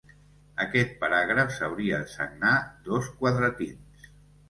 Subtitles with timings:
[0.63, 2.57] Aquest paràgraf s'hauria de sagnar
[2.91, 4.15] dos quadratins.